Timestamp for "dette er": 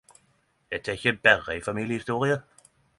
0.71-0.97